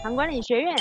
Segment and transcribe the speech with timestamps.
[0.00, 0.76] 糖管理学院。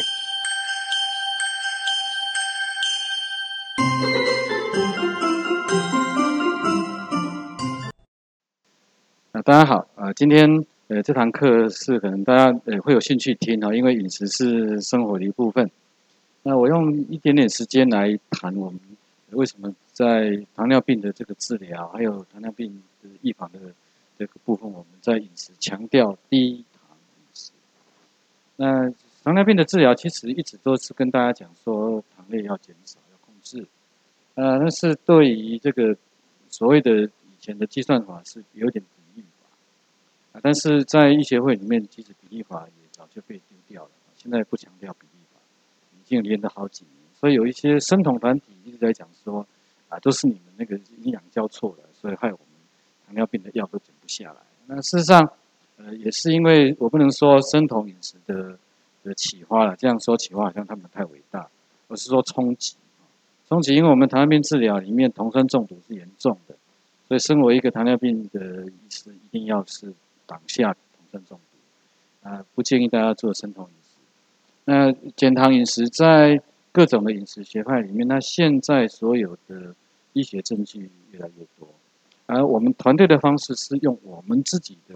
[9.31, 15.71] 啊，大家好，呃，今天呃这堂课是可能大家呃会有兴趣听哈，因为饮食是生活的一部分。
[16.43, 18.79] 那我用一点点时间来谈我们
[19.31, 23.59] 为什么在糖尿病的这个治疗，还有糖尿病的预防的
[24.19, 27.51] 这个部分，我们在饮食强调低糖饮食。
[28.55, 28.93] 那
[29.27, 33.67] 糖尿病的治疗其实一直都是跟大家讲说，糖类要减少，要控制。
[34.35, 35.93] 呃，那是对于这个
[36.49, 38.81] 所谓的以前的计算法是有点
[39.13, 39.49] 比例法
[40.31, 45.41] 啊，但是在医学会里面，其实比例法也早就被丢掉了，现在不强调比例法，
[45.99, 46.93] 已经连了好几年。
[47.19, 49.45] 所以有一些生酮团体一直在讲说，
[49.89, 52.47] 啊，都是你们那个营养教错了，所以害我们
[53.05, 54.39] 糖尿病的药都减不下来。
[54.67, 55.29] 那事实上，
[55.75, 58.57] 呃，也是因为我不能说生酮饮食的
[59.07, 61.49] 的启发了，这样说起话好像他们太伟大，
[61.87, 62.75] 而是说冲击。
[63.47, 66.55] 冲击，因为我们糖尿病治疗里面酮酸中毒是严重的，
[67.07, 69.93] 所以身为一个糖尿病的医师，一定要是
[70.25, 70.81] 挡下酮
[71.11, 73.95] 酸中毒，啊，不建议大家做生酮饮食。
[74.65, 76.41] 那减糖饮食在
[76.73, 79.73] 各种的饮食学派里面，那现在所有的
[80.11, 81.69] 医学证据越来越多，
[82.25, 84.95] 而我们团队的方式是用我们自己的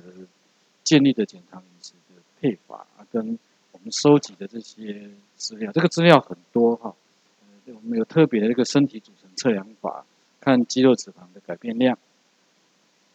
[0.83, 3.39] 建立的减糖饮食的配法，跟
[3.81, 6.93] 我们收集的这些资料，这个资料很多哈。
[7.65, 10.05] 我们有特别的一个身体组成测量法，
[10.39, 11.97] 看肌肉脂肪的改变量。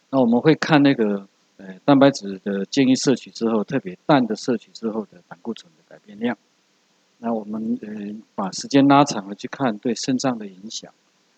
[0.09, 6.37] 那我们会看那个呃蛋白质的建议摄取之后，特别氮的摄取之后的胆固醇的改变量。
[7.19, 10.93] 那我们呃把时间拉长了去看对肾脏的影响，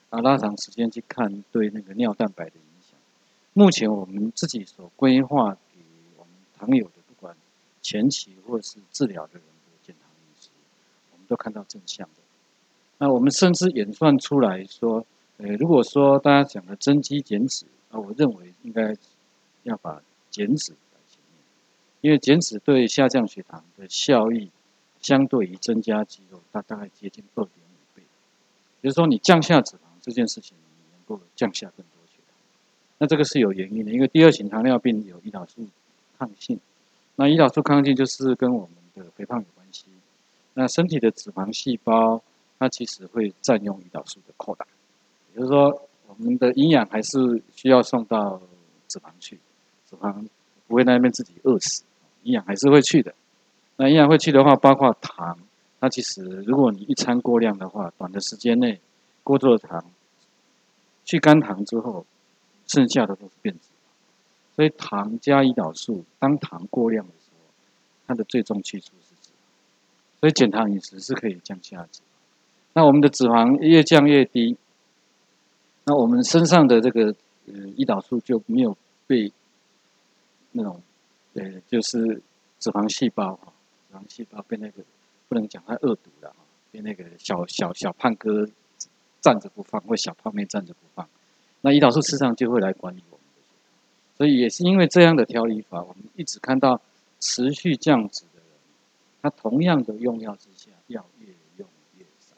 [0.09, 2.97] 啊拉长时间去看对那个尿蛋白的影响。
[3.53, 5.81] 目前我们自己所规划给
[6.17, 6.89] 我们糖友，
[7.81, 10.49] 前期或是治疗的人的健康饮食，
[11.11, 12.21] 我们都看到正向的。
[12.97, 15.05] 那我们甚至演算出来说，
[15.37, 18.95] 呃，如果说大家讲的增肌减脂，啊，我认为应该
[19.63, 21.41] 要把减脂摆前面，
[22.01, 24.51] 因为减脂对下降血糖的效益，
[25.01, 28.03] 相对于增加肌肉，它大概接近二点五倍。
[28.81, 32.35] 比如说你降下脂肪这件事情，你能够降下更多血糖，
[32.97, 35.65] 那这个是有原因的，因为第二型糖尿病有胰岛素
[36.17, 36.59] 抗性，
[37.19, 39.87] 那胰岛素抗性就是跟我们的肥胖有关系，
[40.53, 42.21] 那身体的脂肪细胞。
[42.57, 44.67] 它其实会占用胰岛素的扩大，
[45.33, 48.37] 也就是说，我们的营养还是需要送到
[48.89, 49.39] 脂肪去，
[49.89, 50.27] 脂肪
[50.67, 51.83] 不会在那边自己饿死，
[52.23, 53.15] 营养还是会去的。
[53.77, 55.39] 那营养会去的话，包括糖，
[55.79, 58.81] 它其实如果你一餐过量的话，短的时间内
[59.23, 59.85] 过多的糖，
[61.05, 62.05] 去肝糖之后，
[62.67, 63.61] 剩下的都是变质。
[64.59, 67.53] 所以糖加胰岛素，当糖过量的时候，
[68.05, 70.19] 它的最终去处是脂肪。
[70.19, 72.01] 所以减糖饮食是可以降下脂。
[72.73, 74.57] 那我们的脂肪越降越低，
[75.85, 77.15] 那我们身上的这个
[77.47, 78.75] 呃胰岛素就没有
[79.07, 79.31] 被
[80.51, 80.81] 那种
[81.35, 82.21] 呃就是
[82.59, 83.53] 脂肪细胞哈，
[83.89, 84.83] 脂肪细胞被那个
[85.29, 86.35] 不能讲它恶毒了哈，
[86.69, 88.45] 被那个小小小胖哥
[89.21, 91.07] 站着不放，或小胖妹站着不放，
[91.61, 93.01] 那胰岛素事实上就会来管理，
[94.19, 96.81] 所以也是因为这样的调理法，我们一直看到
[97.21, 98.51] 持续降脂的人，
[99.21, 101.65] 他同样的用药之下，药越用
[101.97, 102.35] 越少。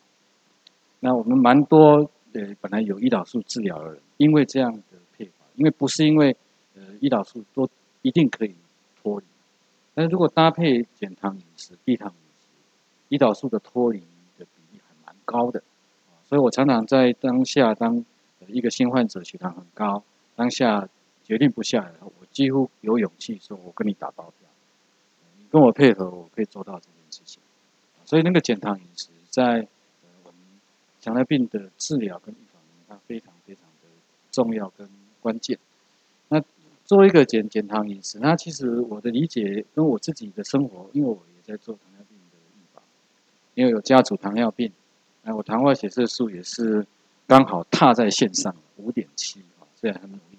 [0.99, 4.83] 那我们蛮多呃，本来有胰岛素治疗的人，因为这样的
[5.17, 6.37] 配法，因为不是因为
[6.75, 7.67] 呃胰岛素都
[8.03, 8.53] 一定可以
[9.01, 9.25] 脱离，
[9.95, 13.97] 但是如果搭配减糖饮食、低糖饮食，胰岛素的脱离
[14.37, 15.63] 的比例还蛮高的，
[16.29, 18.05] 所以我常常在当下当
[18.45, 20.03] 一个新患者血糖很高，
[20.35, 20.87] 当下
[21.31, 24.49] 决定不下来，我几乎有勇气说，我跟你打包票，
[25.37, 27.41] 你跟我配合，我可以做到这件事情，
[28.03, 29.65] 所以那个减糖饮食在
[30.25, 30.41] 我们。
[31.01, 33.87] 糖尿病的治疗跟预防，它非常非常的
[34.29, 34.87] 重要跟
[35.21, 35.57] 关键。
[36.27, 36.43] 那
[36.85, 42.83] 作为一个减减糖饮食，那其实我的理解跟我自己的生活，因为我也在做糖尿病的预防，
[43.55, 44.71] 因为有家族糖尿病，
[45.23, 46.85] 那我糖化血色素也是
[47.25, 50.37] 刚好踏在线上五点七啊，虽然很努力，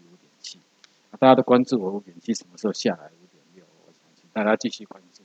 [1.22, 5.22] 大家都关注我五点七什么时候下来五点六，我想请大家继续关注。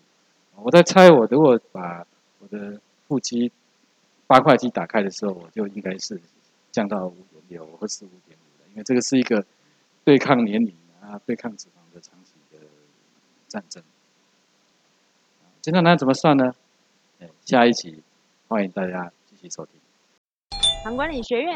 [0.53, 2.05] 我在猜，我如果把
[2.37, 3.51] 我的腹肌。
[4.27, 6.21] 八块肌打开的时候，我就应该是
[6.69, 9.43] 降到五点六或是五点五的，因为这个是一个
[10.03, 10.71] 对抗年龄
[11.01, 12.59] 啊、对抗脂肪的长期的
[13.47, 13.81] 战争。
[15.61, 16.53] 今天呢怎么算呢？
[17.43, 18.03] 下一集
[18.49, 19.79] 欢迎大家继续收听。
[20.83, 21.55] 糖管理学院